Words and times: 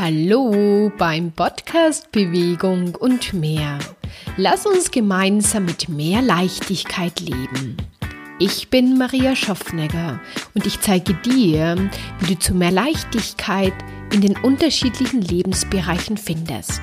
Hallo 0.00 0.92
beim 0.96 1.32
Podcast 1.32 2.12
Bewegung 2.12 2.94
und 2.94 3.32
mehr. 3.32 3.80
Lass 4.36 4.64
uns 4.64 4.92
gemeinsam 4.92 5.64
mit 5.64 5.88
mehr 5.88 6.22
Leichtigkeit 6.22 7.18
leben. 7.18 7.76
Ich 8.38 8.70
bin 8.70 8.96
Maria 8.96 9.34
Schaffnegger 9.34 10.20
und 10.54 10.66
ich 10.66 10.80
zeige 10.82 11.14
dir, 11.14 11.90
wie 12.20 12.34
du 12.34 12.38
zu 12.38 12.54
mehr 12.54 12.70
Leichtigkeit 12.70 13.72
in 14.12 14.20
den 14.20 14.36
unterschiedlichen 14.36 15.20
Lebensbereichen 15.20 16.16
findest. 16.16 16.82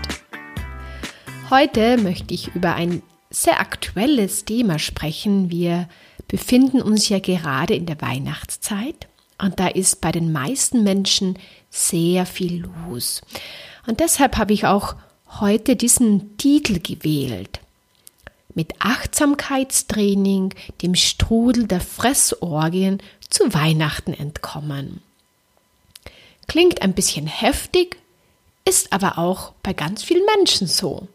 Heute 1.49 1.95
möchte 1.95 2.33
ich 2.33 2.53
über 2.53 2.75
ein 2.75 3.01
sehr 3.29 3.61
aktuelles 3.61 4.43
Thema 4.43 4.77
sprechen. 4.77 5.49
Wir 5.49 5.87
befinden 6.27 6.81
uns 6.81 7.07
ja 7.07 7.19
gerade 7.19 7.75
in 7.75 7.85
der 7.85 8.01
Weihnachtszeit 8.01 9.07
und 9.37 9.59
da 9.59 9.67
ist 9.67 10.01
bei 10.01 10.11
den 10.11 10.31
meisten 10.31 10.83
Menschen 10.83 11.37
sehr 11.69 12.25
viel 12.25 12.65
los. 12.87 13.21
Und 13.85 13.99
deshalb 13.99 14.37
habe 14.37 14.53
ich 14.53 14.65
auch 14.65 14.95
heute 15.39 15.75
diesen 15.75 16.37
Titel 16.37 16.79
gewählt. 16.79 17.59
Mit 18.53 18.73
Achtsamkeitstraining 18.79 20.53
dem 20.81 20.95
Strudel 20.95 21.67
der 21.67 21.81
Fressorgien 21.81 23.01
zu 23.29 23.53
Weihnachten 23.53 24.13
entkommen. 24.13 25.01
Klingt 26.47 26.81
ein 26.81 26.93
bisschen 26.93 27.27
heftig, 27.27 27.97
ist 28.63 28.93
aber 28.93 29.17
auch 29.17 29.51
bei 29.61 29.73
ganz 29.73 30.03
vielen 30.03 30.25
Menschen 30.37 30.67
so. 30.67 31.07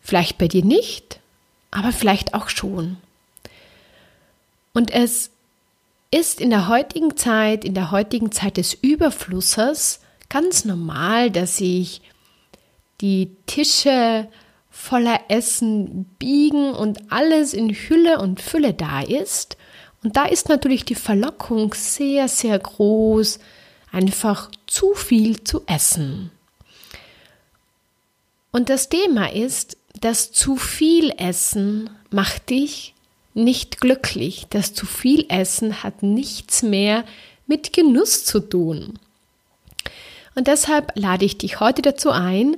Vielleicht 0.00 0.38
bei 0.38 0.46
dir 0.46 0.64
nicht, 0.64 1.18
aber 1.70 1.92
vielleicht 1.92 2.34
auch 2.34 2.48
schon. 2.48 2.96
Und 4.72 4.92
es 4.92 5.30
ist 6.10 6.40
in 6.40 6.50
der 6.50 6.68
heutigen 6.68 7.16
Zeit, 7.16 7.64
in 7.64 7.74
der 7.74 7.90
heutigen 7.90 8.32
Zeit 8.32 8.56
des 8.56 8.74
Überflusses 8.74 10.00
ganz 10.28 10.64
normal, 10.64 11.30
dass 11.30 11.58
sich 11.58 12.02
die 13.00 13.36
Tische 13.46 14.28
voller 14.70 15.20
Essen 15.28 16.04
biegen 16.18 16.72
und 16.72 17.12
alles 17.12 17.52
in 17.52 17.70
Hülle 17.70 18.20
und 18.20 18.40
Fülle 18.40 18.74
da 18.74 19.00
ist. 19.00 19.56
Und 20.02 20.16
da 20.16 20.26
ist 20.26 20.48
natürlich 20.48 20.84
die 20.84 20.94
Verlockung 20.94 21.74
sehr, 21.74 22.28
sehr 22.28 22.58
groß, 22.58 23.40
einfach 23.90 24.50
zu 24.66 24.94
viel 24.94 25.42
zu 25.42 25.62
essen. 25.66 26.30
Und 28.50 28.70
das 28.70 28.88
Thema 28.88 29.32
ist, 29.32 29.76
dass 30.00 30.32
zu 30.32 30.56
viel 30.56 31.12
Essen 31.18 31.90
macht 32.10 32.50
dich 32.50 32.94
nicht 33.38 33.80
glücklich. 33.80 34.46
Das 34.50 34.74
zu 34.74 34.84
viel 34.84 35.24
Essen 35.28 35.82
hat 35.82 36.02
nichts 36.02 36.62
mehr 36.62 37.04
mit 37.46 37.72
Genuss 37.72 38.24
zu 38.24 38.40
tun. 38.40 38.98
Und 40.34 40.46
deshalb 40.46 40.92
lade 40.94 41.24
ich 41.24 41.38
dich 41.38 41.60
heute 41.60 41.82
dazu 41.82 42.10
ein, 42.10 42.56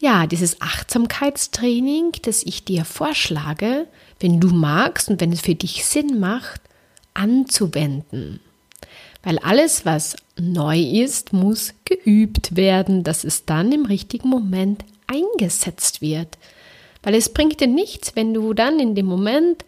ja, 0.00 0.26
dieses 0.26 0.60
Achtsamkeitstraining, 0.60 2.12
das 2.22 2.42
ich 2.42 2.64
dir 2.64 2.84
vorschlage, 2.84 3.86
wenn 4.20 4.40
du 4.40 4.48
magst 4.48 5.08
und 5.08 5.20
wenn 5.20 5.32
es 5.32 5.40
für 5.40 5.54
dich 5.54 5.84
Sinn 5.84 6.18
macht, 6.18 6.60
anzuwenden. 7.14 8.40
Weil 9.22 9.38
alles, 9.38 9.86
was 9.86 10.16
neu 10.38 10.78
ist, 10.78 11.32
muss 11.32 11.72
geübt 11.84 12.56
werden, 12.56 13.04
dass 13.04 13.24
es 13.24 13.44
dann 13.44 13.72
im 13.72 13.86
richtigen 13.86 14.28
Moment 14.28 14.84
eingesetzt 15.06 16.02
wird. 16.02 16.36
Weil 17.02 17.14
es 17.14 17.28
bringt 17.28 17.60
dir 17.60 17.68
nichts, 17.68 18.16
wenn 18.16 18.34
du 18.34 18.52
dann 18.52 18.80
in 18.80 18.94
dem 18.94 19.06
Moment 19.06 19.64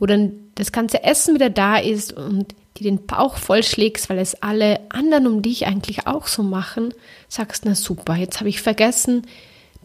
wo 0.00 0.06
dann 0.06 0.32
das 0.56 0.72
ganze 0.72 1.04
Essen 1.04 1.34
wieder 1.34 1.50
da 1.50 1.76
ist 1.76 2.12
und 2.12 2.54
die 2.76 2.84
den 2.84 3.06
Bauch 3.06 3.36
vollschlägst, 3.36 4.08
weil 4.08 4.18
es 4.18 4.42
alle 4.42 4.80
anderen 4.88 5.26
um 5.26 5.42
dich 5.42 5.66
eigentlich 5.66 6.06
auch 6.06 6.26
so 6.26 6.42
machen, 6.42 6.94
sagst, 7.28 7.64
na 7.66 7.74
super, 7.74 8.16
jetzt 8.16 8.40
habe 8.40 8.48
ich 8.48 8.62
vergessen, 8.62 9.26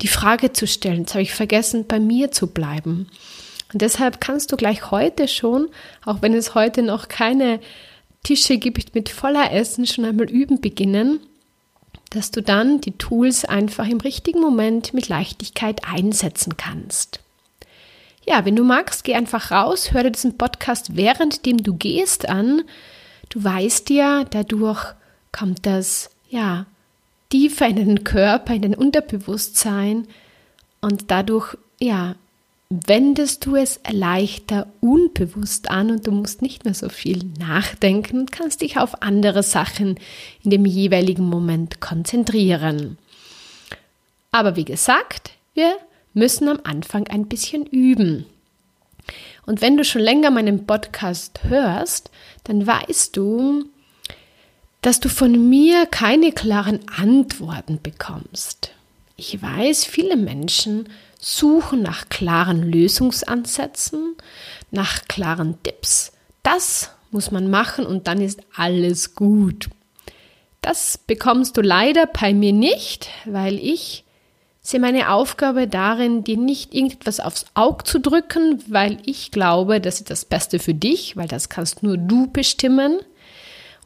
die 0.01 0.07
Frage 0.07 0.53
zu 0.53 0.67
stellen, 0.67 1.01
jetzt 1.01 1.13
habe 1.13 1.21
ich 1.21 1.33
vergessen, 1.33 1.85
bei 1.87 1.99
mir 1.99 2.31
zu 2.31 2.47
bleiben. 2.47 3.07
Und 3.73 3.81
deshalb 3.81 4.21
kannst 4.21 4.51
du 4.51 4.55
gleich 4.55 4.91
heute 4.91 5.27
schon, 5.27 5.67
auch 6.05 6.21
wenn 6.21 6.33
es 6.33 6.55
heute 6.55 6.81
noch 6.81 7.09
keine 7.09 7.59
Tische 8.23 8.57
gibt 8.57 8.95
mit 8.95 9.09
voller 9.09 9.51
Essen, 9.51 9.85
schon 9.85 10.05
einmal 10.05 10.29
üben 10.29 10.61
beginnen, 10.61 11.19
dass 12.11 12.31
du 12.31 12.41
dann 12.41 12.79
die 12.79 12.97
Tools 12.97 13.43
einfach 13.43 13.87
im 13.87 13.99
richtigen 13.99 14.39
Moment 14.39 14.93
mit 14.93 15.09
Leichtigkeit 15.09 15.81
einsetzen 15.85 16.55
kannst. 16.55 17.19
Ja, 18.25 18.43
wenn 18.43 18.55
du 18.55 18.63
magst, 18.63 19.03
geh 19.03 19.13
einfach 19.13 19.51
raus, 19.51 19.93
hör 19.93 20.03
dir 20.03 20.11
diesen 20.11 20.37
Podcast 20.37 20.95
währenddem 20.95 21.61
du 21.61 21.75
gehst 21.75 22.27
an. 22.27 22.63
Du 23.29 23.43
weißt 23.43 23.89
ja, 23.91 24.23
dadurch 24.23 24.83
kommt 25.31 25.65
das, 25.65 26.09
ja, 26.29 26.65
tiefer 27.29 27.67
in 27.67 27.75
den 27.75 28.03
Körper, 28.03 28.53
in 28.53 28.63
den 28.63 28.75
Unterbewusstsein 28.75 30.07
und 30.81 31.11
dadurch, 31.11 31.55
ja, 31.79 32.15
wendest 32.69 33.45
du 33.45 33.55
es 33.55 33.79
leichter 33.91 34.67
unbewusst 34.81 35.69
an 35.69 35.91
und 35.91 36.07
du 36.07 36.11
musst 36.11 36.41
nicht 36.41 36.65
mehr 36.65 36.73
so 36.73 36.89
viel 36.89 37.23
nachdenken 37.39 38.19
und 38.19 38.31
kannst 38.31 38.61
dich 38.61 38.79
auf 38.79 39.03
andere 39.03 39.43
Sachen 39.43 39.99
in 40.43 40.49
dem 40.49 40.65
jeweiligen 40.65 41.29
Moment 41.29 41.79
konzentrieren. 41.79 42.97
Aber 44.31 44.55
wie 44.55 44.65
gesagt, 44.65 45.31
wir 45.53 45.77
müssen 46.15 46.47
am 46.47 46.59
Anfang 46.63 47.07
ein 47.07 47.27
bisschen 47.27 47.67
üben. 47.67 48.25
Und 49.45 49.61
wenn 49.61 49.77
du 49.77 49.83
schon 49.83 50.01
länger 50.01 50.31
meinen 50.31 50.65
Podcast 50.65 51.41
hörst, 51.43 52.09
dann 52.45 52.65
weißt 52.65 53.15
du, 53.15 53.65
dass 54.81 54.99
du 54.99 55.09
von 55.09 55.49
mir 55.49 55.85
keine 55.85 56.31
klaren 56.31 56.79
Antworten 56.89 57.79
bekommst. 57.81 58.71
Ich 59.17 59.41
weiß, 59.41 59.85
viele 59.85 60.15
Menschen 60.15 60.89
suchen 61.19 61.81
nach 61.81 62.09
klaren 62.09 62.63
Lösungsansätzen, 62.63 64.15
nach 64.71 65.07
klaren 65.07 65.61
Tipps. 65.63 66.11
Das 66.43 66.91
muss 67.11 67.31
man 67.31 67.49
machen 67.49 67.85
und 67.85 68.07
dann 68.07 68.21
ist 68.21 68.41
alles 68.55 69.15
gut. 69.15 69.69
Das 70.61 70.97
bekommst 70.97 71.57
du 71.57 71.61
leider 71.61 72.07
bei 72.07 72.33
mir 72.33 72.53
nicht, 72.53 73.09
weil 73.25 73.55
ich 73.59 74.04
sehe 74.65 74.79
meine 74.79 75.11
Aufgabe 75.11 75.67
darin, 75.67 76.23
dir 76.23 76.37
nicht 76.37 76.73
irgendetwas 76.73 77.19
aufs 77.19 77.45
Auge 77.53 77.83
zu 77.83 77.99
drücken, 77.99 78.63
weil 78.67 78.97
ich 79.05 79.29
glaube, 79.29 79.79
das 79.79 79.99
ist 79.99 80.09
das 80.09 80.25
Beste 80.25 80.57
für 80.57 80.73
dich, 80.73 81.15
weil 81.15 81.27
das 81.27 81.49
kannst 81.49 81.83
nur 81.83 81.97
du 81.97 82.25
bestimmen. 82.25 82.97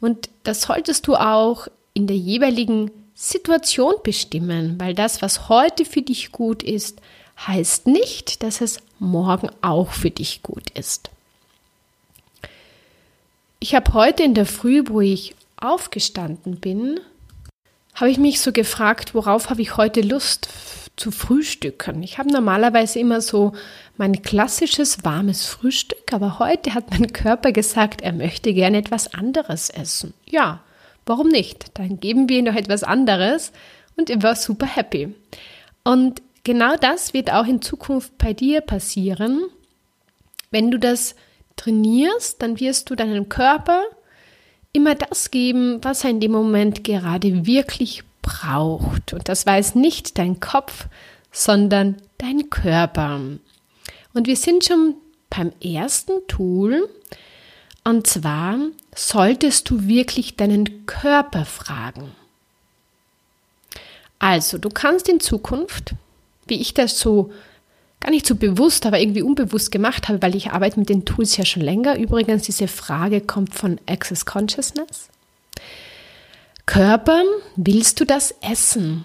Und 0.00 0.30
das 0.42 0.62
solltest 0.62 1.06
du 1.06 1.16
auch 1.16 1.68
in 1.92 2.06
der 2.06 2.16
jeweiligen 2.16 2.90
Situation 3.14 3.92
bestimmen, 4.02 4.80
weil 4.80 4.94
das, 4.94 5.20
was 5.20 5.50
heute 5.50 5.84
für 5.84 6.00
dich 6.00 6.32
gut 6.32 6.62
ist, 6.62 7.02
heißt 7.46 7.86
nicht, 7.86 8.42
dass 8.42 8.62
es 8.62 8.78
morgen 8.98 9.50
auch 9.60 9.92
für 9.92 10.10
dich 10.10 10.42
gut 10.42 10.70
ist. 10.70 11.10
Ich 13.58 13.74
habe 13.74 13.92
heute 13.92 14.22
in 14.22 14.32
der 14.32 14.46
Früh, 14.46 14.84
wo 14.86 15.02
ich 15.02 15.34
aufgestanden 15.58 16.56
bin, 16.56 17.00
habe 18.00 18.10
ich 18.10 18.18
mich 18.18 18.40
so 18.40 18.50
gefragt, 18.50 19.14
worauf 19.14 19.50
habe 19.50 19.60
ich 19.60 19.76
heute 19.76 20.00
Lust 20.00 20.48
zu 20.96 21.10
frühstücken. 21.10 22.02
Ich 22.02 22.18
habe 22.18 22.32
normalerweise 22.32 22.98
immer 22.98 23.20
so 23.20 23.52
mein 23.98 24.22
klassisches 24.22 25.04
warmes 25.04 25.46
Frühstück, 25.46 26.12
aber 26.12 26.38
heute 26.38 26.74
hat 26.74 26.90
mein 26.90 27.12
Körper 27.12 27.52
gesagt, 27.52 28.00
er 28.00 28.12
möchte 28.12 28.54
gerne 28.54 28.78
etwas 28.78 29.12
anderes 29.12 29.68
essen. 29.68 30.14
Ja, 30.26 30.60
warum 31.04 31.28
nicht? 31.28 31.78
Dann 31.78 32.00
geben 32.00 32.28
wir 32.28 32.38
ihm 32.38 32.46
doch 32.46 32.54
etwas 32.54 32.84
anderes 32.84 33.52
und 33.96 34.08
er 34.08 34.22
war 34.22 34.34
super 34.34 34.66
happy. 34.66 35.14
Und 35.84 36.22
genau 36.42 36.76
das 36.76 37.12
wird 37.12 37.30
auch 37.30 37.46
in 37.46 37.60
Zukunft 37.60 38.16
bei 38.16 38.32
dir 38.32 38.62
passieren. 38.62 39.42
Wenn 40.50 40.70
du 40.70 40.78
das 40.78 41.14
trainierst, 41.56 42.40
dann 42.40 42.60
wirst 42.60 42.88
du 42.88 42.94
deinem 42.94 43.28
Körper 43.28 43.82
immer 44.72 44.94
das 44.94 45.30
geben, 45.30 45.82
was 45.82 46.04
er 46.04 46.10
in 46.10 46.20
dem 46.20 46.32
Moment 46.32 46.84
gerade 46.84 47.46
wirklich 47.46 48.04
braucht. 48.22 49.12
Und 49.12 49.28
das 49.28 49.46
weiß 49.46 49.74
nicht 49.74 50.18
dein 50.18 50.40
Kopf, 50.40 50.86
sondern 51.32 51.96
dein 52.18 52.50
Körper. 52.50 53.20
Und 54.12 54.26
wir 54.26 54.36
sind 54.36 54.64
schon 54.64 54.94
beim 55.28 55.52
ersten 55.62 56.26
Tool. 56.28 56.88
Und 57.84 58.06
zwar 58.06 58.58
solltest 58.94 59.70
du 59.70 59.86
wirklich 59.86 60.36
deinen 60.36 60.86
Körper 60.86 61.44
fragen. 61.44 62.12
Also, 64.18 64.58
du 64.58 64.68
kannst 64.68 65.08
in 65.08 65.18
Zukunft, 65.18 65.94
wie 66.46 66.60
ich 66.60 66.74
das 66.74 66.98
so 66.98 67.32
gar 68.00 68.10
nicht 68.10 68.26
so 68.26 68.34
bewusst, 68.34 68.86
aber 68.86 68.98
irgendwie 68.98 69.22
unbewusst 69.22 69.70
gemacht 69.70 70.08
habe, 70.08 70.22
weil 70.22 70.34
ich 70.34 70.50
arbeite 70.50 70.80
mit 70.80 70.88
den 70.88 71.04
Tools 71.04 71.36
ja 71.36 71.44
schon 71.44 71.62
länger. 71.62 71.98
Übrigens, 71.98 72.42
diese 72.42 72.66
Frage 72.66 73.20
kommt 73.20 73.54
von 73.54 73.78
Access 73.86 74.24
Consciousness. 74.24 75.08
Körper, 76.66 77.22
willst 77.56 78.00
du 78.00 78.04
das 78.06 78.34
essen? 78.40 79.04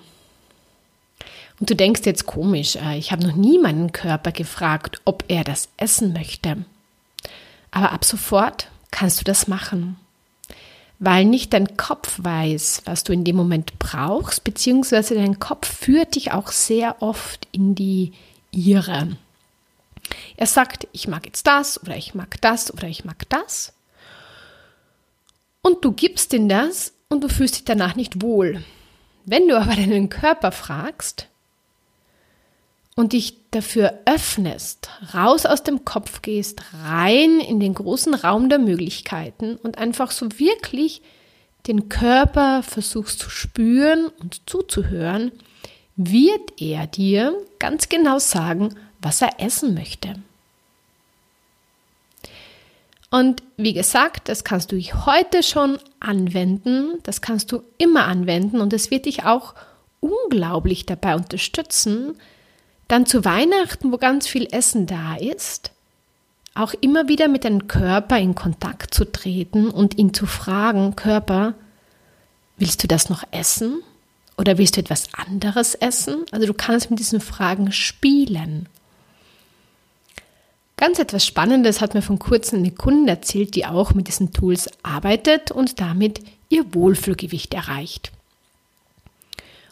Und 1.59 1.69
du 1.69 1.75
denkst 1.75 2.01
jetzt 2.05 2.25
komisch, 2.25 2.75
äh, 2.75 2.97
ich 2.97 3.11
habe 3.11 3.25
noch 3.25 3.35
nie 3.35 3.59
meinen 3.59 3.91
Körper 3.91 4.31
gefragt, 4.31 5.01
ob 5.05 5.23
er 5.29 5.43
das 5.43 5.69
essen 5.77 6.13
möchte. 6.13 6.65
Aber 7.71 7.91
ab 7.91 8.05
sofort 8.05 8.69
kannst 8.91 9.19
du 9.19 9.23
das 9.23 9.47
machen. 9.47 9.97
weil 10.99 11.25
nicht 11.25 11.51
dein 11.53 11.75
Kopf 11.75 12.19
weiß, 12.23 12.83
was 12.85 13.03
du 13.03 13.11
in 13.11 13.25
dem 13.25 13.35
Moment 13.35 13.77
brauchst, 13.79 14.43
beziehungsweise 14.43 15.15
dein 15.15 15.39
Kopf 15.39 15.67
führt 15.67 16.15
dich 16.15 16.31
auch 16.31 16.51
sehr 16.51 17.01
oft 17.01 17.47
in 17.51 17.75
die 17.75 18.13
Irre. 18.55 19.17
Er 20.37 20.47
sagt, 20.47 20.87
ich 20.91 21.07
mag 21.07 21.25
jetzt 21.25 21.47
das 21.47 21.81
oder 21.81 21.95
ich 21.95 22.13
mag 22.13 22.39
das 22.41 22.73
oder 22.73 22.87
ich 22.87 23.05
mag 23.05 23.27
das. 23.29 23.73
Und 25.61 25.83
du 25.83 25.91
gibst 25.91 26.33
ihm 26.33 26.47
das 26.47 26.93
und 27.09 27.23
du 27.23 27.27
fühlst 27.27 27.55
dich 27.55 27.65
danach 27.65 27.95
nicht 27.95 28.21
wohl. 28.21 28.63
Wenn 29.25 29.47
du 29.47 29.57
aber 29.59 29.75
deinen 29.75 30.09
Körper 30.09 30.51
fragst 30.51 31.27
und 32.95 33.13
dich 33.13 33.37
dafür 33.51 33.99
öffnest, 34.05 34.89
raus 35.13 35.45
aus 35.45 35.63
dem 35.63 35.83
Kopf 35.83 36.21
gehst, 36.21 36.61
rein 36.83 37.39
in 37.39 37.59
den 37.59 37.73
großen 37.73 38.13
Raum 38.13 38.49
der 38.49 38.59
Möglichkeiten 38.59 39.55
und 39.55 39.77
einfach 39.77 40.11
so 40.11 40.39
wirklich 40.39 41.01
den 41.67 41.89
Körper 41.89 42.61
versuchst 42.61 43.19
zu 43.19 43.29
spüren 43.29 44.07
und 44.19 44.47
zuzuhören, 44.47 45.31
wird 45.95 46.59
er 46.61 46.87
dir 46.87 47.33
ganz 47.59 47.89
genau 47.89 48.19
sagen, 48.19 48.75
was 49.01 49.21
er 49.21 49.39
essen 49.39 49.73
möchte. 49.73 50.15
Und 53.11 53.43
wie 53.55 53.73
gesagt, 53.73 54.27
das 54.27 54.43
kannst 54.43 54.71
du 54.71 54.77
heute 54.77 55.41
schon 55.41 55.79
anwenden, 55.99 56.99
das 57.03 57.21
kannst 57.21 57.51
du 57.51 57.63
immer 57.77 58.05
anwenden 58.05 58.59
und 58.59 58.73
es 58.73 58.91
wird 58.91 59.05
dich 59.05 59.23
auch 59.23 59.53
unglaublich 60.01 60.85
dabei 60.85 61.15
unterstützen, 61.15 62.17
dann 62.87 63.05
zu 63.05 63.23
Weihnachten, 63.23 63.91
wo 63.91 63.97
ganz 63.97 64.27
viel 64.27 64.47
Essen 64.51 64.85
da 64.85 65.15
ist, 65.15 65.71
auch 66.55 66.73
immer 66.81 67.07
wieder 67.07 67.27
mit 67.27 67.45
deinem 67.45 67.67
Körper 67.67 68.17
in 68.17 68.35
Kontakt 68.35 68.93
zu 68.93 69.09
treten 69.09 69.69
und 69.69 69.97
ihn 69.97 70.13
zu 70.13 70.25
fragen, 70.25 70.95
Körper, 70.95 71.53
willst 72.57 72.83
du 72.83 72.87
das 72.87 73.09
noch 73.09 73.23
essen? 73.31 73.81
Oder 74.37 74.57
willst 74.57 74.75
du 74.75 74.81
etwas 74.81 75.13
anderes 75.13 75.75
essen? 75.75 76.25
Also 76.31 76.45
du 76.45 76.53
kannst 76.53 76.89
mit 76.89 76.99
diesen 76.99 77.21
Fragen 77.21 77.71
spielen. 77.71 78.67
Ganz 80.77 80.99
etwas 80.99 81.25
Spannendes 81.25 81.79
hat 81.79 81.93
mir 81.93 82.01
von 82.01 82.19
kurzem 82.19 82.59
eine 82.59 82.71
Kundin 82.71 83.07
erzählt, 83.07 83.55
die 83.55 83.65
auch 83.65 83.93
mit 83.93 84.07
diesen 84.07 84.33
Tools 84.33 84.69
arbeitet 84.83 85.51
und 85.51 85.79
damit 85.79 86.19
ihr 86.49 86.73
Wohlfühlgewicht 86.73 87.53
erreicht. 87.53 88.11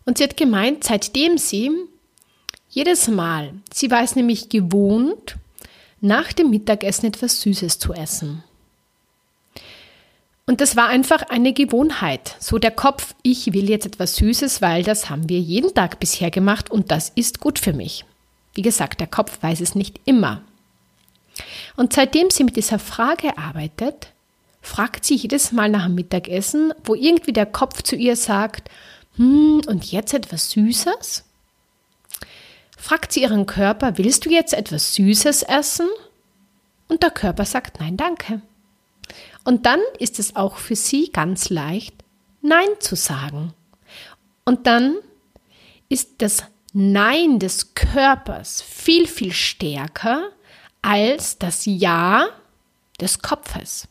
Und 0.05 0.17
sie 0.17 0.23
hat 0.23 0.37
gemeint, 0.37 0.85
seitdem 0.85 1.37
sie 1.37 1.71
jedes 2.69 3.07
Mal, 3.07 3.53
sie 3.71 3.91
war 3.91 4.03
es 4.03 4.15
nämlich 4.15 4.49
gewohnt, 4.49 5.35
nach 6.01 6.33
dem 6.33 6.49
Mittagessen 6.49 7.05
etwas 7.05 7.41
Süßes 7.41 7.79
zu 7.79 7.93
essen. 7.93 8.43
Und 10.45 10.59
das 10.59 10.75
war 10.75 10.89
einfach 10.89 11.21
eine 11.29 11.53
Gewohnheit. 11.53 12.35
So 12.39 12.59
der 12.59 12.71
Kopf, 12.71 13.15
ich 13.21 13.53
will 13.53 13.69
jetzt 13.69 13.85
etwas 13.85 14.17
Süßes, 14.17 14.61
weil 14.61 14.83
das 14.83 15.09
haben 15.09 15.29
wir 15.29 15.39
jeden 15.39 15.73
Tag 15.73 15.99
bisher 15.99 16.31
gemacht 16.31 16.69
und 16.69 16.91
das 16.91 17.09
ist 17.15 17.39
gut 17.39 17.59
für 17.59 17.71
mich. 17.71 18.03
Wie 18.53 18.61
gesagt, 18.61 18.99
der 18.99 19.07
Kopf 19.07 19.41
weiß 19.41 19.61
es 19.61 19.73
nicht 19.73 20.01
immer. 20.05 20.41
Und 21.77 21.93
seitdem 21.93 22.29
sie 22.29 22.43
mit 22.43 22.57
dieser 22.57 22.77
Frage 22.77 23.37
arbeitet, 23.37 24.09
fragt 24.61 25.05
sie 25.05 25.15
jedes 25.15 25.51
Mal 25.53 25.69
nach 25.69 25.85
dem 25.85 25.95
Mittagessen, 25.95 26.73
wo 26.83 26.93
irgendwie 26.93 27.33
der 27.33 27.45
Kopf 27.45 27.81
zu 27.81 27.95
ihr 27.95 28.15
sagt, 28.15 28.69
hm, 29.15 29.61
und 29.67 29.91
jetzt 29.91 30.13
etwas 30.13 30.51
Süßes? 30.51 31.23
Fragt 32.77 33.13
sie 33.13 33.21
ihren 33.21 33.45
Körper, 33.45 33.97
willst 33.97 34.25
du 34.25 34.29
jetzt 34.29 34.53
etwas 34.53 34.93
Süßes 34.95 35.43
essen? 35.43 35.87
Und 36.89 37.01
der 37.01 37.11
Körper 37.11 37.45
sagt, 37.45 37.79
nein, 37.79 37.95
danke. 37.95 38.41
Und 39.43 39.65
dann 39.65 39.79
ist 39.99 40.19
es 40.19 40.35
auch 40.35 40.57
für 40.57 40.75
sie 40.75 41.11
ganz 41.11 41.49
leicht, 41.49 41.95
Nein 42.41 42.69
zu 42.79 42.95
sagen. 42.95 43.53
Und 44.45 44.67
dann 44.67 44.97
ist 45.89 46.21
das 46.21 46.43
Nein 46.73 47.39
des 47.39 47.75
Körpers 47.75 48.61
viel, 48.61 49.07
viel 49.07 49.31
stärker 49.31 50.29
als 50.81 51.37
das 51.37 51.65
Ja 51.65 52.27
des 52.99 53.21
Kopfes. 53.21 53.87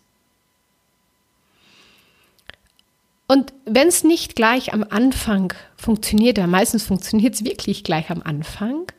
Und 3.28 3.54
wenn 3.64 3.88
es 3.88 4.04
nicht 4.04 4.36
gleich 4.36 4.74
am 4.74 4.84
Anfang 4.84 5.54
funktioniert, 5.76 6.38
oder 6.38 6.46
meistens 6.46 6.84
funktioniert 6.84 7.34
es 7.34 7.44
wirklich 7.44 7.82
gleich 7.82 8.10
am 8.10 8.20
Anfang, 8.22 8.92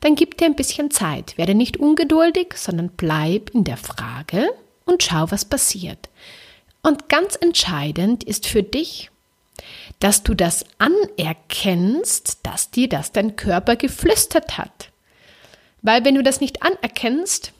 dann 0.00 0.14
gib 0.14 0.36
dir 0.36 0.44
ein 0.44 0.56
bisschen 0.56 0.90
Zeit. 0.90 1.38
Werde 1.38 1.54
nicht 1.54 1.78
ungeduldig, 1.78 2.54
sondern 2.54 2.90
bleib 2.90 3.50
in 3.50 3.64
der 3.64 3.78
Frage 3.78 4.50
und 4.88 5.02
schau, 5.02 5.30
was 5.30 5.44
passiert. 5.44 6.08
Und 6.82 7.08
ganz 7.08 7.36
entscheidend 7.36 8.24
ist 8.24 8.46
für 8.46 8.62
dich, 8.62 9.10
dass 10.00 10.22
du 10.22 10.34
das 10.34 10.64
anerkennst, 10.78 12.38
dass 12.44 12.70
dir 12.70 12.88
das 12.88 13.12
dein 13.12 13.36
Körper 13.36 13.76
geflüstert 13.76 14.58
hat. 14.58 14.90
Weil 15.82 16.04
wenn 16.04 16.14
du 16.14 16.22
das 16.22 16.40
nicht 16.40 16.62
anerkennst, 16.62 17.52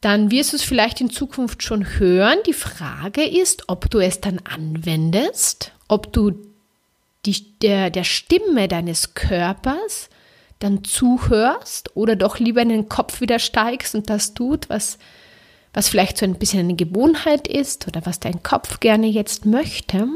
dann 0.00 0.30
wirst 0.32 0.52
du 0.52 0.56
es 0.56 0.62
vielleicht 0.62 1.00
in 1.00 1.10
Zukunft 1.10 1.62
schon 1.62 1.98
hören. 1.98 2.38
Die 2.46 2.52
Frage 2.52 3.24
ist, 3.24 3.68
ob 3.68 3.88
du 3.90 4.00
es 4.00 4.20
dann 4.20 4.40
anwendest, 4.40 5.72
ob 5.86 6.12
du 6.12 6.32
die, 7.24 7.58
der, 7.60 7.90
der 7.90 8.04
Stimme 8.04 8.66
deines 8.66 9.14
Körpers 9.14 10.10
dann 10.58 10.82
zuhörst 10.82 11.96
oder 11.96 12.16
doch 12.16 12.38
lieber 12.38 12.62
in 12.62 12.68
den 12.68 12.88
Kopf 12.88 13.20
wieder 13.20 13.38
steigst 13.38 13.94
und 13.94 14.10
das 14.10 14.34
tut, 14.34 14.68
was, 14.68 14.98
was 15.72 15.88
vielleicht 15.88 16.18
so 16.18 16.26
ein 16.26 16.34
bisschen 16.34 16.60
eine 16.60 16.74
Gewohnheit 16.74 17.48
ist 17.48 17.88
oder 17.88 18.04
was 18.04 18.20
dein 18.20 18.42
Kopf 18.42 18.80
gerne 18.80 19.06
jetzt 19.06 19.46
möchte. 19.46 20.06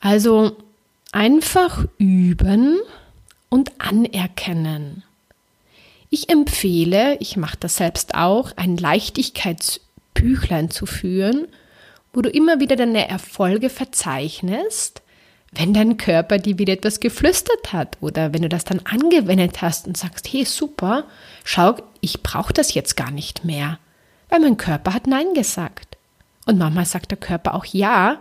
Also 0.00 0.56
einfach 1.12 1.84
üben 1.98 2.78
und 3.48 3.72
anerkennen. 3.78 5.04
Ich 6.10 6.30
empfehle, 6.30 7.16
ich 7.20 7.36
mache 7.36 7.56
das 7.60 7.76
selbst 7.76 8.14
auch, 8.14 8.52
ein 8.56 8.76
Leichtigkeitsbüchlein 8.76 10.70
zu 10.70 10.86
führen, 10.86 11.48
wo 12.12 12.22
du 12.22 12.30
immer 12.30 12.60
wieder 12.60 12.76
deine 12.76 13.08
Erfolge 13.08 13.68
verzeichnest, 13.68 15.02
wenn 15.52 15.72
dein 15.72 15.96
Körper 15.96 16.38
dir 16.38 16.58
wieder 16.58 16.74
etwas 16.74 17.00
geflüstert 17.00 17.72
hat 17.72 17.96
oder 18.00 18.32
wenn 18.32 18.42
du 18.42 18.48
das 18.48 18.64
dann 18.64 18.80
angewendet 18.84 19.62
hast 19.62 19.86
und 19.86 19.96
sagst, 19.96 20.28
hey 20.30 20.44
super, 20.44 21.04
schau, 21.44 21.76
ich 22.00 22.22
brauche 22.22 22.52
das 22.52 22.74
jetzt 22.74 22.96
gar 22.96 23.10
nicht 23.10 23.44
mehr, 23.44 23.78
weil 24.28 24.40
mein 24.40 24.56
Körper 24.56 24.92
hat 24.92 25.06
Nein 25.06 25.34
gesagt. 25.34 25.96
Und 26.46 26.58
manchmal 26.58 26.86
sagt 26.86 27.10
der 27.10 27.18
Körper 27.18 27.54
auch 27.54 27.64
Ja 27.64 28.20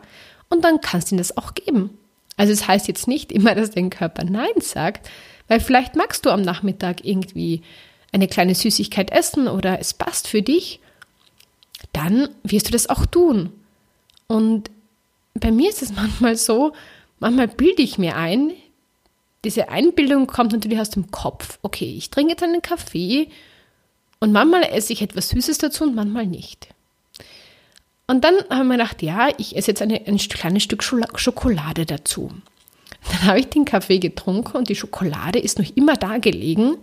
und 0.50 0.64
dann 0.64 0.82
kannst 0.82 1.12
du 1.12 1.16
ihm 1.16 1.18
das 1.18 1.38
auch 1.38 1.54
geben. 1.54 1.98
Also 2.38 2.54
es 2.54 2.68
heißt 2.68 2.88
jetzt 2.88 3.08
nicht 3.08 3.32
immer, 3.32 3.56
dass 3.56 3.72
dein 3.72 3.90
Körper 3.90 4.24
Nein 4.24 4.62
sagt, 4.62 5.10
weil 5.48 5.60
vielleicht 5.60 5.96
magst 5.96 6.26
du 6.26 6.30
am 6.30 6.42
Nachmittag 6.42 7.04
irgendwie 7.04 7.64
eine 8.12 8.28
kleine 8.28 8.56
Süßigkeit 8.56 9.12
essen 9.12 9.48
oder 9.48 9.80
es 9.80 9.94
passt 9.94 10.28
für 10.28 10.42
dich, 10.42 10.80
dann 11.94 12.30
wirst 12.44 12.68
du 12.68 12.72
das 12.72 12.90
auch 12.90 13.06
tun. 13.06 13.52
Und 14.28 14.70
bei 15.34 15.52
mir 15.52 15.70
ist 15.70 15.82
es 15.82 15.92
manchmal 15.96 16.36
so, 16.36 16.74
manchmal 17.20 17.48
bilde 17.48 17.82
ich 17.82 17.98
mir 17.98 18.16
ein, 18.16 18.52
diese 19.44 19.70
Einbildung 19.70 20.28
kommt 20.28 20.52
natürlich 20.52 20.80
aus 20.80 20.90
dem 20.90 21.12
Kopf. 21.12 21.60
Okay, 21.62 21.96
ich 21.98 22.10
trinke 22.10 22.32
jetzt 22.32 22.44
einen 22.44 22.62
Kaffee 22.62 23.30
und 24.20 24.32
manchmal 24.32 24.64
esse 24.64 24.94
ich 24.94 25.02
etwas 25.02 25.30
Süßes 25.30 25.60
dazu 25.60 25.84
und 25.84 25.96
manchmal 25.96 26.26
nicht. 26.26 26.68
Und 28.08 28.24
dann 28.24 28.36
habe 28.50 28.62
ich 28.62 28.68
mir 28.68 28.78
gedacht, 28.78 29.02
ja, 29.02 29.30
ich 29.38 29.56
esse 29.56 29.72
jetzt 29.72 29.82
eine, 29.82 30.06
ein 30.06 30.18
kleines 30.18 30.64
Stück 30.64 30.84
Schokolade 30.84 31.86
dazu. 31.86 32.32
Dann 33.12 33.24
habe 33.24 33.40
ich 33.40 33.48
den 33.48 33.66
Kaffee 33.66 34.00
getrunken 34.00 34.58
und 34.58 34.70
die 34.70 34.76
Schokolade 34.76 35.40
ist 35.40 35.60
noch 35.60 35.76
immer 35.76 35.96
da 35.96 36.18
gelegen. 36.18 36.78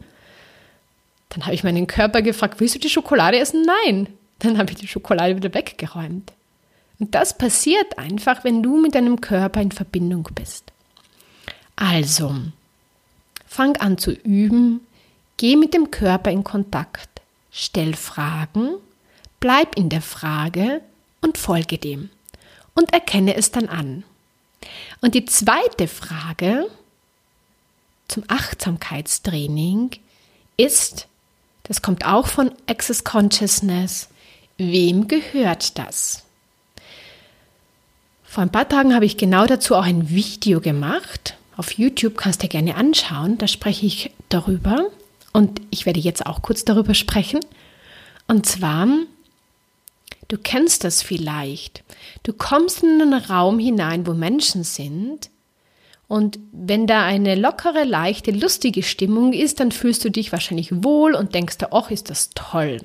Dann 1.31 1.45
habe 1.45 1.55
ich 1.55 1.65
meinen 1.65 1.87
Körper 1.87 2.23
gefragt, 2.23 2.61
willst 2.61 2.77
du 2.77 2.79
die 2.79 2.91
Schokolade 2.91 3.39
essen? 3.39 3.67
Nein. 3.85 4.09
Dann 4.39 4.59
habe 4.59 4.71
ich 4.71 4.77
die 4.77 4.87
Schokolade 4.87 5.37
wieder 5.37 5.53
weggeräumt. 5.53 6.33
Und 6.99 7.15
das 7.15 7.37
passiert 7.37 7.99
einfach, 7.99 8.45
wenn 8.45 8.63
du 8.63 8.81
mit 8.81 8.95
deinem 8.95 9.21
Körper 9.21 9.61
in 9.61 9.73
Verbindung 9.73 10.29
bist. 10.35 10.73
Also, 11.77 12.35
fang 13.47 13.77
an 13.77 13.99
zu 13.99 14.13
üben, 14.13 14.81
geh 15.37 15.57
mit 15.57 15.75
dem 15.75 15.91
Körper 15.91 16.31
in 16.31 16.45
Kontakt, 16.45 17.21
stell 17.51 17.95
Fragen, 17.95 18.75
bleib 19.41 19.77
in 19.77 19.89
der 19.89 20.03
Frage 20.03 20.81
und 21.21 21.39
folge 21.39 21.79
dem 21.79 22.11
und 22.75 22.93
erkenne 22.93 23.35
es 23.35 23.51
dann 23.51 23.69
an. 23.69 24.05
Und 25.01 25.15
die 25.15 25.25
zweite 25.25 25.89
Frage 25.89 26.71
zum 28.09 28.25
Achtsamkeitstraining 28.29 29.91
ist, 30.57 31.09
das 31.65 31.83
kommt 31.83 32.07
auch 32.07 32.29
von 32.29 32.53
Access 32.67 33.05
Consciousness, 33.05 34.09
wem 34.57 35.09
gehört 35.09 35.79
das? 35.79 36.24
Vor 38.35 38.43
ein 38.43 38.51
paar 38.51 38.69
Tagen 38.69 38.97
habe 38.97 39.05
ich 39.05 39.17
genau 39.17 39.47
dazu 39.47 39.77
auch 39.77 39.85
ein 39.85 40.11
Video 40.11 40.61
gemacht. 40.61 41.37
Auf 41.57 41.79
YouTube 41.79 42.17
kannst 42.17 42.43
du 42.43 42.49
gerne 42.49 42.75
anschauen. 42.75 43.39
Da 43.39 43.47
spreche 43.47 43.87
ich 43.87 44.11
darüber. 44.29 44.87
Und 45.33 45.61
ich 45.71 45.87
werde 45.87 46.01
jetzt 46.01 46.27
auch 46.27 46.43
kurz 46.43 46.65
darüber 46.65 46.95
sprechen. 46.95 47.39
Und 48.27 48.45
zwar, 48.45 48.89
Du 50.27 50.37
kennst 50.37 50.83
das 50.83 51.01
vielleicht. 51.01 51.85
Du 52.25 52.33
kommst 52.33 52.83
in 52.83 53.01
einen 53.01 53.15
Raum 53.15 53.61
hinein, 53.61 54.05
wo 54.05 54.15
Menschen 54.15 54.65
sind. 54.65 55.31
Und 56.09 56.41
wenn 56.51 56.89
da 56.89 57.05
eine 57.05 57.37
lockere, 57.37 57.85
leichte, 57.85 58.33
lustige 58.33 58.83
Stimmung 58.83 59.33
ist, 59.33 59.61
dann 59.61 59.71
fühlst 59.71 60.05
du 60.05 60.11
dich 60.11 60.33
wahrscheinlich 60.33 60.83
wohl 60.83 61.15
und 61.15 61.37
denkst 61.37 61.59
dir, 61.59 61.73
ach, 61.73 61.93
ist 61.93 62.11
das 62.11 62.31
toll. 62.35 62.79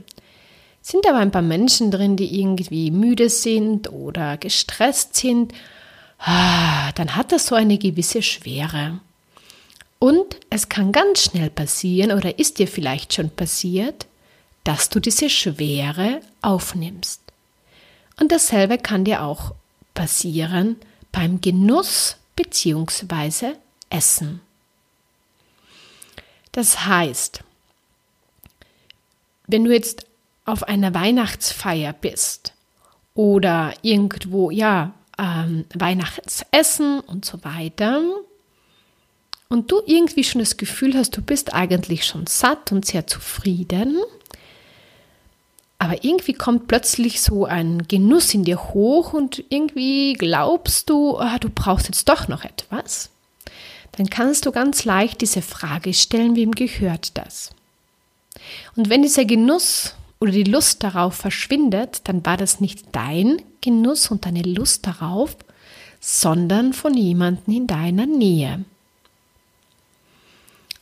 Sind 0.82 1.08
aber 1.08 1.20
ein 1.20 1.32
paar 1.32 1.42
Menschen 1.42 1.92
drin, 1.92 2.16
die 2.16 2.40
irgendwie 2.40 2.92
müde 2.92 3.30
sind 3.30 3.92
oder 3.92 4.38
gestresst 4.38 5.16
sind, 5.16 5.54
ah, 6.20 6.92
dann 6.94 7.16
hat 7.16 7.32
das 7.32 7.48
so 7.48 7.56
eine 7.56 7.78
gewisse 7.78 8.22
Schwere. 8.22 9.00
Und 10.00 10.40
es 10.50 10.70
kann 10.70 10.92
ganz 10.92 11.26
schnell 11.26 11.50
passieren 11.50 12.14
oder 12.14 12.40
ist 12.40 12.60
dir 12.60 12.68
vielleicht 12.68 13.14
schon 13.14 13.30
passiert, 13.30 14.08
dass 14.64 14.90
du 14.90 15.00
diese 15.00 15.30
Schwere 15.30 16.22
aufnimmst. 16.42 17.22
Und 18.20 18.32
dasselbe 18.32 18.78
kann 18.78 19.04
dir 19.04 19.24
auch 19.24 19.54
passieren 19.94 20.78
beim 21.12 21.42
Genuss 21.42 22.18
bzw. 22.36 23.54
Essen. 23.90 24.42
Das 26.52 26.86
heißt, 26.86 27.44
wenn 29.48 29.66
du 29.66 29.74
jetzt 29.74 30.06
auf 30.52 30.64
einer 30.64 30.94
Weihnachtsfeier 30.94 31.94
bist 31.94 32.54
oder 33.14 33.74
irgendwo, 33.82 34.52
ja, 34.52 34.94
ähm, 35.18 35.66
Weihnachtsessen 35.74 37.00
und 37.02 37.26
so 37.26 37.44
weiter, 37.44 38.02
und 39.50 39.72
du 39.72 39.82
irgendwie 39.86 40.24
schon 40.24 40.40
das 40.40 40.58
Gefühl 40.58 40.96
hast, 40.96 41.18
du 41.18 41.24
bist 41.24 41.54
eigentlich 41.56 42.06
schon 42.06 42.28
satt 42.28 42.72
und 42.72 42.86
sehr 42.86 43.08
zufrieden, 43.08 43.98
aber 45.80 46.04
irgendwie 46.04 46.34
kommt 46.34 46.68
plötzlich 46.68 47.22
so 47.22 47.46
ein 47.46 47.88
Genuss 47.88 48.34
in 48.34 48.44
dir 48.44 48.64
hoch 48.74 49.14
und 49.14 49.44
irgendwie 49.50 50.14
glaubst 50.14 50.90
du, 50.90 51.18
ah, 51.18 51.40
du 51.40 51.50
brauchst 51.50 51.88
jetzt 51.88 52.08
doch 52.10 52.28
noch 52.28 52.44
etwas, 52.44 53.10
dann 53.94 54.10
kannst 54.10 54.46
du 54.46 54.52
ganz 54.52 54.86
leicht 54.86 55.22
diese 55.22 55.42
Frage 55.42 55.96
stellen, 55.96 56.36
wem 56.36 56.52
gehört 56.52 57.18
das? 57.18 57.50
Und 58.76 58.90
wenn 58.90 59.02
dieser 59.02 59.26
Genuss 59.26 59.96
oder 60.20 60.32
die 60.32 60.44
Lust 60.44 60.84
darauf 60.84 61.16
verschwindet, 61.16 62.02
dann 62.06 62.26
war 62.26 62.38
das 62.38 62.60
nicht 62.60 62.88
dein 62.92 63.42
Genuss 63.62 64.12
und 64.12 64.26
deine 64.26 64.44
Lust 64.44 64.86
darauf, 64.86 65.36
sondern 66.00 66.74
von 66.74 66.94
jemandem 66.94 67.54
in 67.54 67.68
deiner 67.68 68.06
Nähe. 68.06 68.66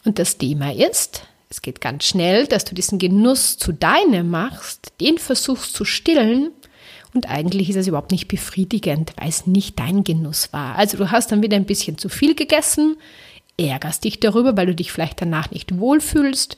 Und 0.04 0.20
das 0.20 0.38
Thema 0.38 0.74
ist, 0.74 1.24
es 1.50 1.62
geht 1.62 1.82
ganz 1.82 2.06
schnell, 2.06 2.48
dass 2.48 2.66
du 2.66 2.76
diesen 2.76 3.00
Genuss 3.00 3.58
zu 3.58 3.72
deinem 3.72 4.30
machst, 4.30 4.94
den 5.00 5.18
versuchst 5.18 5.74
zu 5.74 5.86
stillen 5.86 6.52
und 7.14 7.30
eigentlich 7.30 7.70
ist 7.70 7.78
es 7.78 7.88
überhaupt 7.88 8.12
nicht 8.12 8.28
befriedigend, 8.28 9.14
weil 9.18 9.30
es 9.30 9.48
nicht 9.48 9.80
dein 9.80 10.04
Genuss 10.04 10.54
war. 10.54 10.76
Also 10.76 10.98
du 10.98 11.12
hast 11.12 11.32
dann 11.32 11.42
wieder 11.42 11.56
ein 11.56 11.66
bisschen 11.66 11.98
zu 11.98 12.10
viel 12.10 12.36
gegessen, 12.36 12.98
ärgerst 13.58 14.04
dich 14.04 14.20
darüber, 14.20 14.56
weil 14.56 14.68
du 14.68 14.76
dich 14.76 14.92
vielleicht 14.92 15.22
danach 15.22 15.52
nicht 15.52 15.78
wohlfühlst 15.80 16.58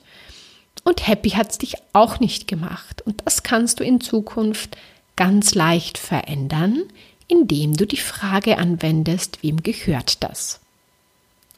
und 0.84 1.06
happy 1.06 1.30
hat 1.30 1.50
es 1.50 1.58
dich 1.58 1.74
auch 1.92 2.20
nicht 2.20 2.48
gemacht. 2.48 3.02
Und 3.02 3.22
das 3.24 3.42
kannst 3.42 3.80
du 3.80 3.84
in 3.84 4.00
Zukunft 4.00 4.76
ganz 5.16 5.54
leicht 5.54 5.98
verändern, 5.98 6.82
indem 7.28 7.76
du 7.76 7.86
die 7.86 7.96
Frage 7.96 8.58
anwendest, 8.58 9.42
wem 9.42 9.62
gehört 9.62 10.22
das? 10.22 10.60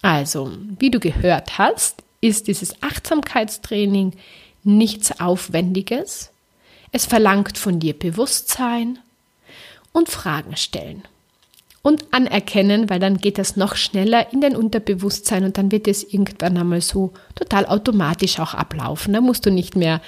Also, 0.02 0.52
wie 0.78 0.90
du 0.90 0.98
gehört 0.98 1.58
hast, 1.58 2.02
ist 2.20 2.48
dieses 2.48 2.82
Achtsamkeitstraining 2.82 4.14
nichts 4.64 5.20
Aufwendiges. 5.20 6.30
Es 6.90 7.06
verlangt 7.06 7.56
von 7.56 7.80
dir 7.80 7.98
Bewusstsein 7.98 8.98
und 9.92 10.08
Fragen 10.08 10.56
stellen. 10.56 11.02
Und 11.82 12.12
anerkennen, 12.12 12.88
weil 12.88 13.00
dann 13.00 13.18
geht 13.18 13.38
das 13.38 13.56
noch 13.56 13.74
schneller 13.74 14.32
in 14.32 14.40
dein 14.40 14.54
Unterbewusstsein 14.54 15.44
und 15.44 15.58
dann 15.58 15.72
wird 15.72 15.88
es 15.88 16.04
irgendwann 16.04 16.56
einmal 16.56 16.80
so 16.80 17.12
total 17.34 17.66
automatisch 17.66 18.38
auch 18.38 18.54
ablaufen. 18.54 19.12
Da 19.14 19.20
musst 19.20 19.46
du 19.46 19.50
nicht 19.50 19.74
mehr 19.74 20.00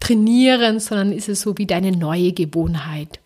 trainieren, 0.00 0.80
sondern 0.80 1.12
ist 1.12 1.28
es 1.28 1.42
so 1.42 1.56
wie 1.56 1.66
deine 1.66 1.92
neue 1.92 2.32
Gewohnheit. 2.32 3.20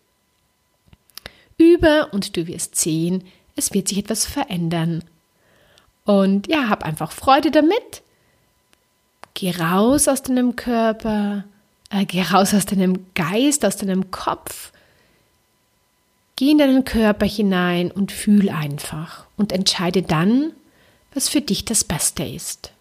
Übe 1.57 2.09
und 2.13 2.37
du 2.37 2.47
wirst 2.47 2.77
sehen, 2.77 3.25
es 3.57 3.73
wird 3.73 3.89
sich 3.89 3.99
etwas 3.99 4.27
verändern. 4.27 5.03
Und 6.05 6.49
ja, 6.49 6.69
hab 6.69 6.85
einfach 6.85 7.13
Freude 7.13 7.51
damit. 7.51 8.03
Geh 9.33 9.51
raus 9.51 10.09
aus 10.09 10.23
deinem 10.23 10.57
Körper, 10.57 11.45
äh, 11.91 12.05
geh 12.05 12.23
raus 12.23 12.55
aus 12.55 12.67
deinem 12.67 13.07
Geist, 13.15 13.65
aus 13.65 13.77
deinem 13.77 14.11
Kopf. 14.11 14.73
Geh 16.37 16.51
in 16.51 16.59
deinen 16.59 16.85
Körper 16.85 17.27
hinein 17.27 17.91
und 17.91 18.11
fühl 18.11 18.49
einfach 18.49 19.27
und 19.37 19.53
entscheide 19.53 20.03
dann, 20.03 20.53
was 21.13 21.29
für 21.29 21.41
dich 21.41 21.65
das 21.65 21.85
Beste 21.85 22.25
ist. 22.25 22.73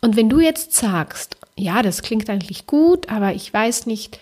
Und 0.00 0.16
wenn 0.16 0.28
du 0.28 0.40
jetzt 0.40 0.72
sagst, 0.72 1.36
ja, 1.56 1.82
das 1.82 2.02
klingt 2.02 2.28
eigentlich 2.28 2.66
gut, 2.66 3.08
aber 3.08 3.34
ich 3.34 3.52
weiß 3.52 3.86
nicht, 3.86 4.18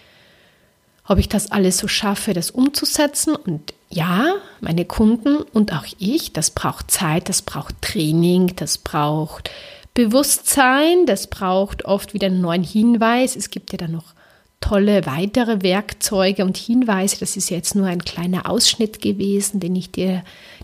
ob 1.06 1.18
ich 1.18 1.28
das 1.28 1.50
alles 1.50 1.78
so 1.78 1.88
schaffe, 1.88 2.34
das 2.34 2.50
umzusetzen. 2.50 3.34
Und 3.34 3.72
ja, 3.88 4.34
meine 4.60 4.84
Kunden 4.84 5.38
und 5.38 5.72
auch 5.72 5.86
ich, 5.98 6.32
das 6.32 6.50
braucht 6.50 6.90
Zeit, 6.90 7.28
das 7.28 7.42
braucht 7.42 7.80
Training, 7.80 8.54
das 8.56 8.78
braucht 8.78 9.50
Bewusstsein, 9.94 11.06
das 11.06 11.26
braucht 11.26 11.84
oft 11.84 12.14
wieder 12.14 12.26
einen 12.26 12.40
neuen 12.40 12.62
Hinweis. 12.62 13.34
Es 13.34 13.50
gibt 13.50 13.72
ja 13.72 13.78
dann 13.78 13.92
noch 13.92 14.14
tolle 14.60 15.06
weitere 15.06 15.62
Werkzeuge 15.62 16.44
und 16.44 16.56
Hinweise. 16.56 17.18
Das 17.18 17.36
ist 17.36 17.50
jetzt 17.50 17.74
nur 17.74 17.86
ein 17.86 18.04
kleiner 18.04 18.48
Ausschnitt 18.48 19.00
gewesen, 19.00 19.60
den 19.60 19.74
ich 19.74 19.90
dir 19.90 20.22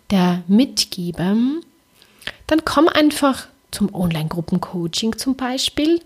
da 0.08 0.42
mitgebe. 0.46 1.36
Dann 2.46 2.64
komm 2.64 2.88
einfach 2.88 3.48
zum 3.70 3.94
Online-Gruppen-Coaching 3.94 5.18
zum 5.18 5.36
Beispiel. 5.36 6.00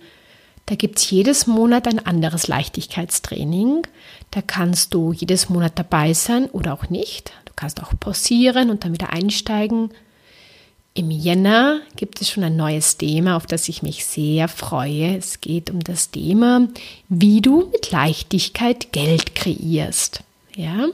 Da 0.67 0.77
gibt 0.77 0.99
es 0.99 1.11
jedes 1.11 1.47
Monat 1.47 1.89
ein 1.89 2.05
anderes 2.05 2.47
Leichtigkeitstraining. 2.47 3.83
Da 4.31 4.41
kannst 4.41 4.95
du 4.95 5.13
jedes 5.13 5.49
Monat 5.49 5.73
dabei 5.75 6.15
sein 6.15 6.47
oder 6.47 6.73
auch 6.75 6.89
nicht. 6.91 7.33
Du 7.45 7.53
kannst 7.57 7.83
auch 7.83 7.93
pausieren 7.99 8.71
und 8.71 8.85
dann 8.85 8.93
wieder 8.93 9.11
einsteigen. 9.11 9.91
Im 10.93 11.11
Jänner 11.11 11.81
gibt 11.95 12.21
es 12.21 12.31
schon 12.31 12.43
ein 12.43 12.57
neues 12.57 12.97
Thema, 12.97 13.37
auf 13.37 13.47
das 13.47 13.69
ich 13.69 13.83
mich 13.83 14.05
sehr 14.05 14.49
freue. 14.49 15.17
Es 15.17 15.41
geht 15.41 15.71
um 15.71 15.81
das 15.81 16.11
Thema, 16.11 16.69
wie 17.09 17.41
du 17.41 17.69
mit 17.71 17.93
Leichtigkeit 17.93 18.93
Geld 18.93 19.37
kreierst. 19.37 20.25
Ja? 20.57 20.89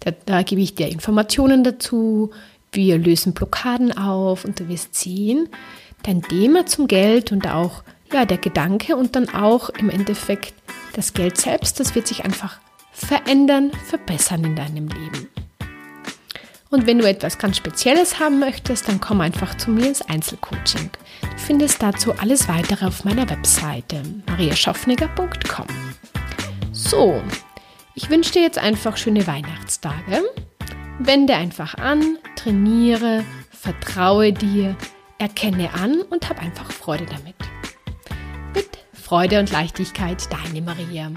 Da, 0.00 0.10
da 0.26 0.42
gebe 0.42 0.60
ich 0.60 0.74
dir 0.74 0.88
Informationen 0.88 1.62
dazu. 1.62 2.32
Wir 2.72 2.98
lösen 2.98 3.34
Blockaden 3.34 3.96
auf 3.96 4.44
und 4.44 4.58
du 4.58 4.68
wirst 4.68 4.96
sehen, 4.96 5.48
dein 6.02 6.22
Thema 6.22 6.66
zum 6.66 6.88
Geld 6.88 7.30
und 7.30 7.46
auch 7.48 7.84
ja, 8.12 8.24
der 8.24 8.38
Gedanke 8.38 8.96
und 8.96 9.14
dann 9.14 9.28
auch 9.28 9.70
im 9.70 9.90
Endeffekt 9.90 10.54
das 10.94 11.14
Geld 11.14 11.36
selbst, 11.36 11.78
das 11.78 11.94
wird 11.94 12.06
sich 12.06 12.24
einfach 12.24 12.58
verändern, 12.92 13.70
verbessern 13.86 14.44
in 14.44 14.56
deinem 14.56 14.88
Leben. 14.88 15.28
Und 16.70 16.86
wenn 16.86 16.98
du 16.98 17.08
etwas 17.08 17.38
ganz 17.38 17.56
Spezielles 17.56 18.18
haben 18.18 18.40
möchtest, 18.40 18.88
dann 18.88 19.00
komm 19.00 19.20
einfach 19.20 19.56
zu 19.56 19.70
mir 19.70 19.86
ins 19.86 20.02
Einzelcoaching. 20.02 20.90
Du 21.22 21.38
findest 21.38 21.82
dazu 21.82 22.12
alles 22.18 22.48
weitere 22.48 22.86
auf 22.86 23.04
meiner 23.04 23.28
Webseite 23.30 24.02
mariaschaffniger.com. 24.26 25.66
So, 26.72 27.22
ich 27.94 28.10
wünsche 28.10 28.32
dir 28.32 28.42
jetzt 28.42 28.58
einfach 28.58 28.96
schöne 28.96 29.26
Weihnachtstage. 29.26 30.22
Wende 30.98 31.34
einfach 31.34 31.74
an, 31.76 32.18
trainiere, 32.36 33.24
vertraue 33.50 34.32
dir, 34.32 34.76
erkenne 35.18 35.72
an 35.74 36.02
und 36.02 36.28
hab 36.28 36.42
einfach 36.42 36.70
Freude 36.70 37.06
damit. 37.06 37.36
Mit 38.54 38.68
Freude 38.92 39.38
und 39.40 39.50
Leichtigkeit, 39.50 40.28
deine 40.32 40.62
Maria. 40.62 41.10